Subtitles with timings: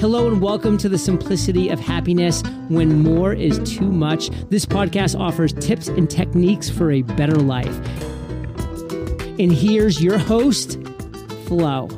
[0.00, 4.30] Hello and welcome to the simplicity of happiness when more is too much.
[4.48, 7.76] This podcast offers tips and techniques for a better life.
[9.40, 10.78] And here's your host,
[11.46, 11.88] Flo.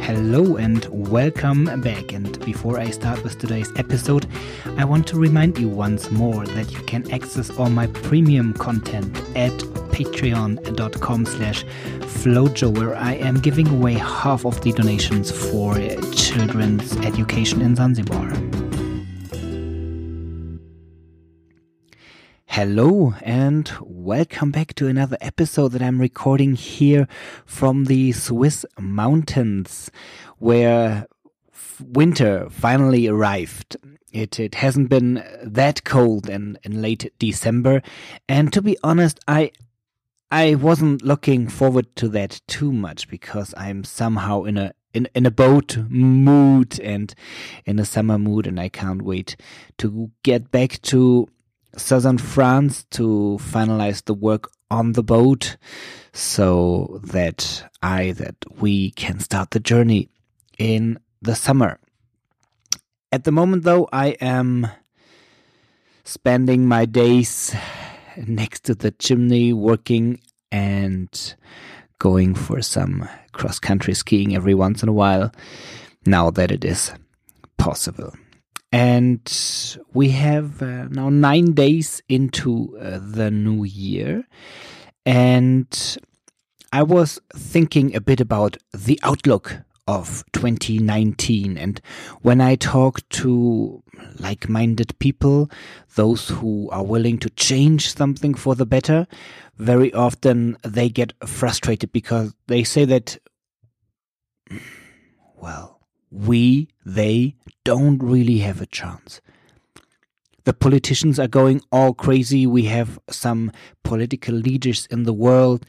[0.00, 2.12] Hello and welcome back.
[2.12, 4.26] And before I start with today's episode,
[4.76, 9.16] I want to remind you once more that you can access all my premium content
[9.36, 9.52] at
[9.94, 11.64] patreon.com slash
[12.00, 15.78] flojo where I am giving away half of the donations for
[16.12, 18.32] children's education in Zanzibar.
[22.46, 27.06] Hello and welcome back to another episode that I'm recording here
[27.46, 29.92] from the Swiss mountains
[30.38, 31.06] where
[31.80, 33.76] winter finally arrived.
[34.12, 37.80] It, it hasn't been that cold in, in late December.
[38.28, 39.50] And to be honest, I,
[40.36, 45.26] I wasn't looking forward to that too much because I'm somehow in a in, in
[45.26, 47.14] a boat mood and
[47.64, 49.36] in a summer mood and I can't wait
[49.78, 51.28] to get back to
[51.76, 55.56] southern France to finalize the work on the boat
[56.12, 60.08] so that I, that we can start the journey
[60.58, 61.78] in the summer.
[63.12, 64.66] At the moment, though, I am
[66.02, 67.54] spending my days
[68.16, 70.20] next to the chimney working
[70.54, 71.34] and
[71.98, 75.32] going for some cross country skiing every once in a while
[76.06, 76.92] now that it is
[77.58, 78.14] possible.
[78.70, 79.20] And
[79.92, 84.24] we have uh, now nine days into uh, the new year.
[85.04, 85.98] And
[86.72, 91.58] I was thinking a bit about the outlook of 2019.
[91.58, 91.80] And
[92.22, 93.82] when I talk to
[94.18, 95.50] like minded people,
[95.94, 99.06] those who are willing to change something for the better,
[99.56, 103.18] very often they get frustrated because they say that,
[105.36, 109.20] well, we, they, don't really have a chance.
[110.44, 112.46] The politicians are going all crazy.
[112.46, 113.50] We have some
[113.82, 115.64] political leaders in the world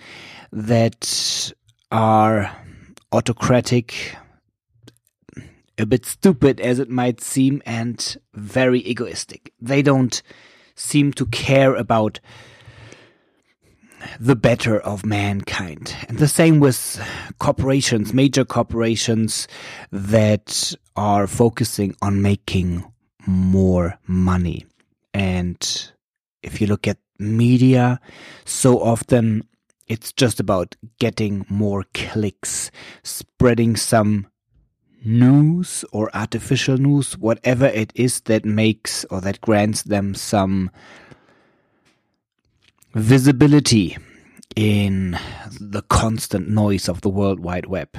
[0.51, 1.53] that
[1.91, 2.51] are
[3.15, 4.15] autocratic,
[5.77, 9.53] a bit stupid as it might seem, and very egoistic.
[9.61, 10.21] They don't
[10.75, 12.19] seem to care about
[14.19, 15.95] the better of mankind.
[16.07, 17.01] And the same with
[17.39, 19.47] corporations, major corporations
[19.91, 22.83] that are focusing on making
[23.25, 24.65] more money.
[25.13, 25.91] And
[26.43, 27.99] if you look at media,
[28.43, 29.47] so often
[29.87, 32.71] it's just about getting more clicks,
[33.03, 34.27] spreading some
[35.03, 40.71] news or artificial news, whatever it is that makes or that grants them some
[42.93, 43.97] visibility
[44.55, 45.19] in
[45.59, 47.89] the constant noise of the World Wide Web.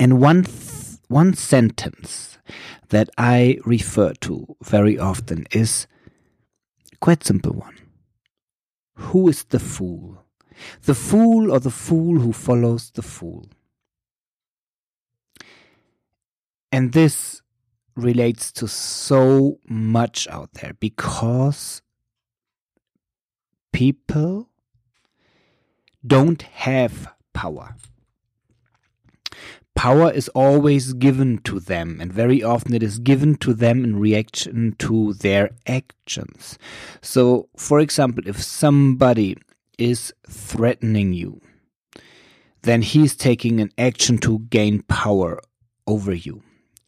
[0.00, 2.38] And one, th- one sentence
[2.88, 5.86] that I refer to very often is
[7.00, 7.76] quite simple one.
[8.94, 10.25] Who is the fool?
[10.82, 13.46] The fool or the fool who follows the fool?
[16.72, 17.42] And this
[17.94, 21.80] relates to so much out there because
[23.72, 24.50] people
[26.06, 27.74] don't have power.
[29.74, 34.00] Power is always given to them, and very often it is given to them in
[34.00, 36.58] reaction to their actions.
[37.02, 39.36] So, for example, if somebody
[39.78, 41.40] is threatening you,
[42.62, 45.40] then he's taking an action to gain power
[45.86, 46.42] over you.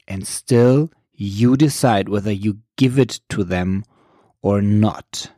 [0.09, 3.85] And still, you decide whether you give it to them
[4.43, 5.31] or not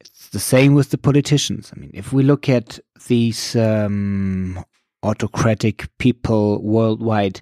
[0.00, 1.72] It's the same with the politicians.
[1.76, 4.64] I mean, if we look at these um,
[5.02, 7.40] autocratic people worldwide,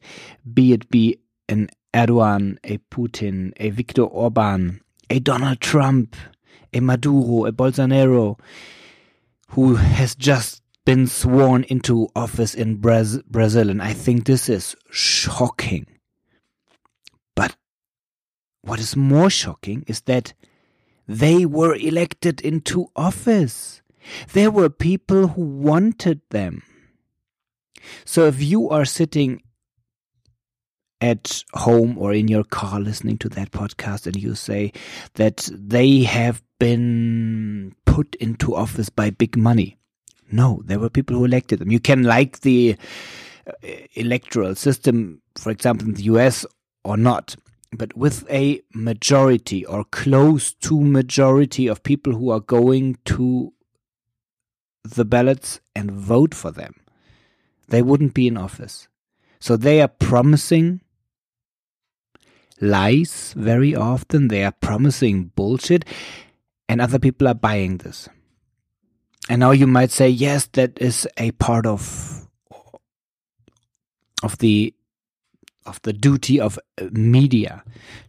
[0.52, 1.18] be it be
[1.48, 4.80] an Erdogan, a Putin, a Viktor Orban,
[5.10, 6.16] a Donald Trump,
[6.72, 8.38] a Maduro, a Bolsonaro,
[9.50, 13.70] who has just been sworn into office in Braz Brazil.
[13.70, 15.86] And I think this is shocking.
[17.36, 17.56] But
[18.62, 20.34] what is more shocking is that
[21.06, 23.82] they were elected into office.
[24.32, 26.62] There were people who wanted them.
[28.04, 29.42] So if you are sitting
[31.02, 34.72] at home or in your car listening to that podcast and you say
[35.14, 39.76] that they have been put into office by big money.
[40.30, 41.70] No, there were people who elected them.
[41.70, 42.76] You can like the
[43.46, 43.52] uh,
[43.94, 46.46] electoral system, for example, in the US
[46.84, 47.36] or not
[47.72, 53.52] but with a majority or close to majority of people who are going to
[54.84, 56.74] the ballots and vote for them,
[57.68, 58.88] they wouldn't be in office.
[59.40, 60.81] So they are promising
[62.60, 65.84] lies very often, they are promising bullshit,
[66.68, 68.08] and other people are buying this.
[69.28, 72.28] And now you might say, yes, that is a part of
[74.22, 74.74] of the
[75.66, 77.62] of the duty of uh, media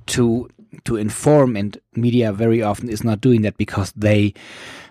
[0.07, 0.49] to
[0.85, 4.33] to inform and media very often is not doing that because they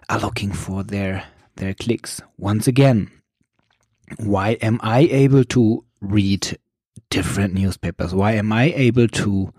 [0.08, 1.25] are looking for their
[1.56, 3.10] their clicks once again
[4.19, 6.56] why am i able to read
[7.12, 8.14] different newspapers.
[8.14, 9.53] Why am i able to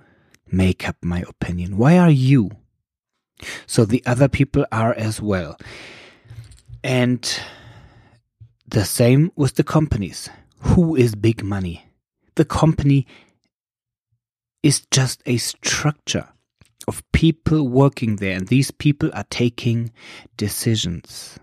[0.51, 1.77] make up my opinion?
[1.77, 2.49] Why are you?
[3.67, 5.57] So the other people are as well.
[6.83, 7.21] And
[8.67, 10.29] the same with the companies.
[10.61, 11.85] Who is big money?
[12.35, 13.05] The company
[14.63, 16.27] is just a structure
[16.87, 19.91] of people working there, and these people are taking
[20.37, 21.37] decisions.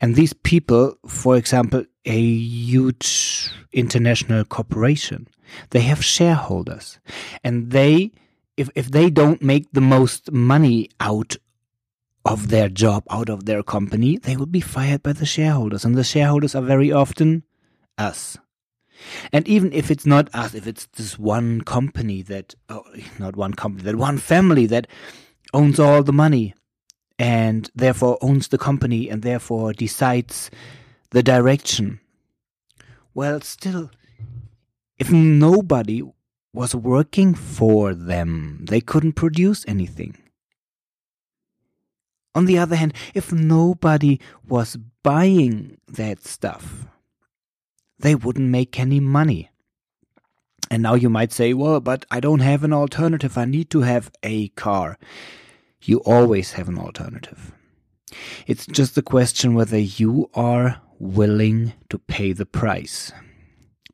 [0.00, 5.28] And these people, for example, a huge international corporation,
[5.70, 6.98] they have shareholders,
[7.44, 8.10] and they,
[8.56, 11.36] if, if they don't make the most money out
[12.24, 15.94] of their job, out of their company, they will be fired by the shareholders, and
[15.94, 17.42] the shareholders are very often
[17.98, 18.38] us.
[19.32, 22.84] And even if it's not us, if it's this one company that, oh,
[23.18, 24.86] not one company, that one family that
[25.52, 26.54] owns all the money
[27.22, 30.50] and therefore owns the company and therefore decides
[31.10, 32.00] the direction.
[33.14, 33.92] Well, still,
[34.98, 36.02] if nobody
[36.52, 40.16] was working for them, they couldn't produce anything.
[42.34, 46.86] On the other hand, if nobody was buying that stuff,
[48.00, 49.48] they wouldn't make any money.
[50.72, 53.38] And now you might say, well, but I don't have an alternative.
[53.38, 54.98] I need to have a car.
[55.82, 57.52] You always have an alternative.
[58.46, 63.12] It's just a question whether you are willing to pay the price.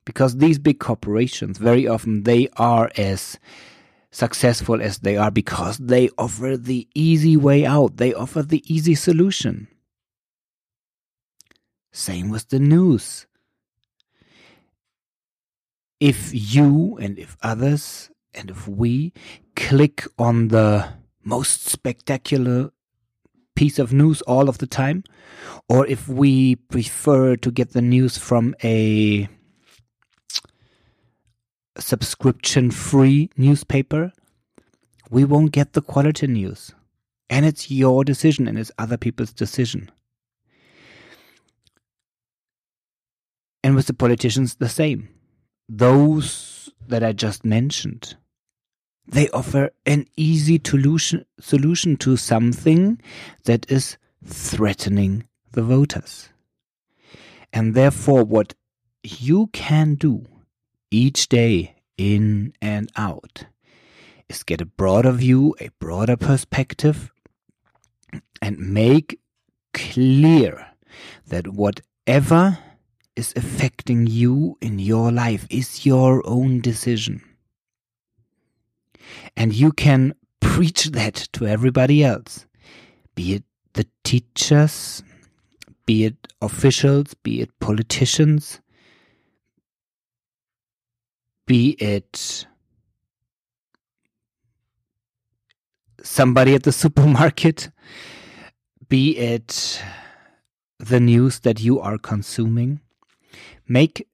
[0.05, 3.39] Because these big corporations, very often, they are as
[4.11, 7.97] successful as they are because they offer the easy way out.
[7.97, 9.69] They offer the easy solution.
[11.93, 13.27] Same with the news
[16.01, 19.13] if you and if others and if we
[19.57, 20.89] click on the
[21.29, 22.71] most spectacular
[23.55, 25.05] piece of news all of the time,
[25.69, 29.29] or if we prefer to get the news from a
[31.79, 34.13] subscription free newspaper,
[35.11, 36.75] we won't get the quality news.
[37.29, 39.91] And it's your decision and it's other people's decision.
[43.63, 45.11] And with the politicians, the same
[45.69, 48.17] those that I just mentioned,
[49.09, 53.01] they offer an easy solution, solution to something
[53.45, 56.29] that is threatening the voters.
[57.53, 58.55] And therefore, what
[59.03, 60.27] you can do
[60.91, 63.45] each day in and out
[64.29, 67.11] is get a broader view, a broader perspective,
[68.43, 69.19] and make
[69.73, 70.67] clear
[71.27, 72.59] that whatever
[73.17, 77.23] is affecting you in your life is your own decision.
[79.37, 82.47] And you can preach that to everybody else,
[83.15, 83.45] be it
[83.75, 85.03] the teachers,
[85.87, 88.61] be it officials, be it politicians,
[91.47, 92.47] be it
[96.03, 97.71] somebody at the supermarket,
[98.89, 99.83] be it
[100.79, 102.81] the news that you are consuming.
[103.67, 104.07] Make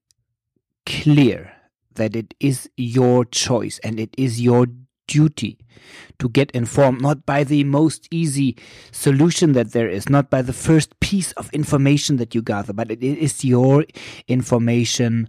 [0.87, 1.53] clear
[1.95, 4.67] that it is your choice and it is your
[5.07, 5.59] duty
[6.19, 8.57] to get informed not by the most easy
[8.91, 12.91] solution that there is, not by the first piece of information that you gather, but
[12.91, 13.85] it is your
[14.29, 15.29] information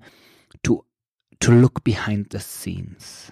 [0.63, 0.83] to
[1.41, 3.31] to look behind the scenes,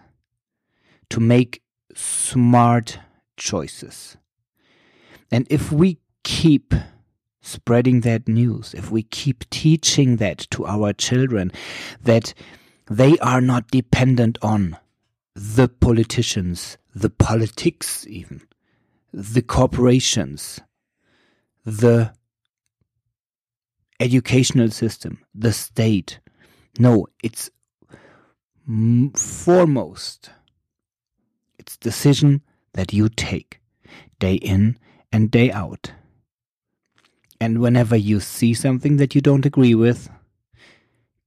[1.09, 1.61] to make
[1.95, 2.99] smart
[3.37, 4.17] choices.
[5.31, 6.73] And if we keep
[7.41, 11.51] spreading that news, if we keep teaching that to our children,
[12.01, 12.33] that
[12.89, 14.77] they are not dependent on
[15.35, 18.41] the politicians, the politics, even
[19.11, 20.59] the corporations,
[21.65, 22.13] the
[23.99, 26.19] educational system, the state.
[26.79, 27.49] No, it's
[29.15, 30.31] foremost,
[31.59, 32.41] it's decision
[32.73, 33.59] that you take
[34.19, 34.77] day in
[35.11, 35.91] and day out.
[37.39, 40.09] And whenever you see something that you don't agree with,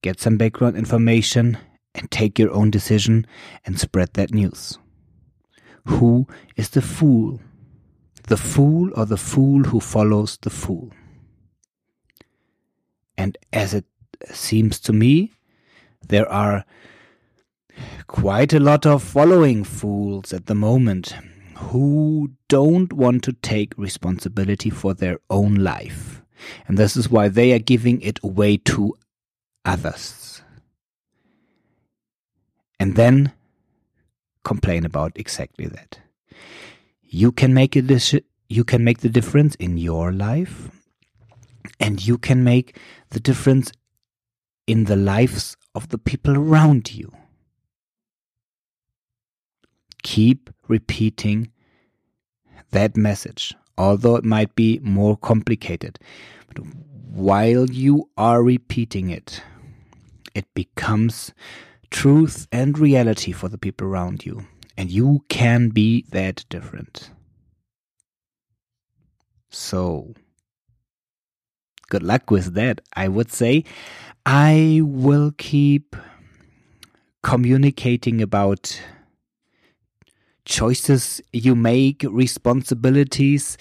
[0.02, 1.58] get some background information
[1.96, 3.26] and take your own decision
[3.64, 4.78] and spread that news.
[5.86, 6.26] Who
[6.56, 7.40] is the fool?
[8.28, 10.90] The fool or the fool who follows the fool?
[13.16, 13.86] And as it
[14.30, 15.32] seems to me,
[16.06, 16.64] there are
[18.06, 21.14] quite a lot of following fools at the moment
[21.56, 26.22] who don't want to take responsibility for their own life.
[26.68, 28.94] And this is why they are giving it away to
[29.64, 30.35] others.
[32.78, 33.32] And then
[34.44, 35.98] complain about exactly that.
[37.02, 37.82] You can make a
[38.48, 40.70] you can make the difference in your life
[41.80, 42.78] and you can make
[43.10, 43.72] the difference
[44.66, 47.12] in the lives of the people around you.
[50.02, 51.50] Keep repeating
[52.70, 55.98] that message, although it might be more complicated.
[56.48, 56.64] But
[57.10, 59.42] while you are repeating it,
[60.34, 61.32] it becomes
[61.90, 64.46] truth and reality for the people around you.
[64.76, 67.10] And you can be that different.
[69.50, 70.14] So,
[71.88, 73.64] good luck with that, I would say.
[74.26, 75.96] I will keep
[77.22, 78.80] communicating about
[80.46, 83.58] choices you make, responsibilities,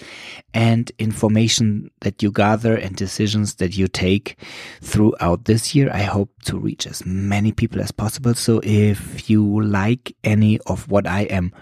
[0.54, 4.38] and information that you gather and decisions that you take
[4.80, 5.90] throughout this year.
[5.92, 8.34] I hope to reach as many people as possible.
[8.34, 11.52] So if you like any of what I am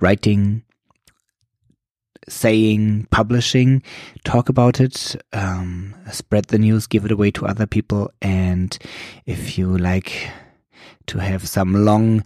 [0.00, 0.64] writing,
[2.28, 3.82] saying, publishing,
[4.24, 8.10] talk about it, um, spread the news, give it away to other people.
[8.22, 8.76] And
[9.26, 10.30] if you like
[11.06, 12.24] to have some long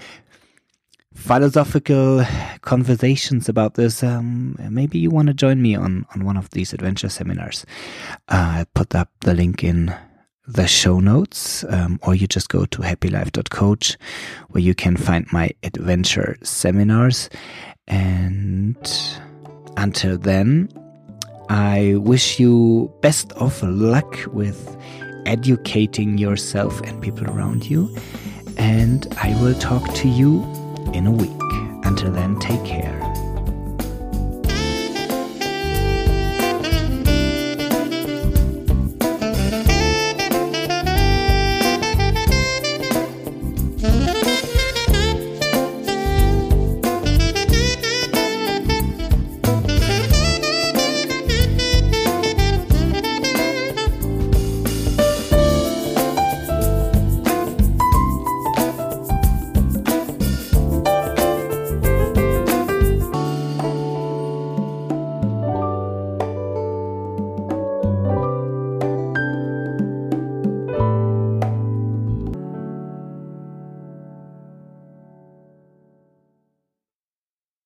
[1.14, 2.24] philosophical
[2.62, 6.72] conversations about this, um, maybe you want to join me on, on one of these
[6.72, 7.64] adventure seminars.
[8.28, 9.94] Uh, I put up the link in
[10.46, 13.96] the show notes, um, or you just go to happylife.coach
[14.50, 17.30] where you can find my adventure seminars.
[17.86, 18.76] And
[19.76, 20.68] until then,
[21.48, 24.76] I wish you best of luck with
[25.26, 27.94] educating yourself and people around you.
[28.56, 30.42] And I will talk to you
[30.94, 31.30] in a week.
[31.84, 33.03] Until then, take care.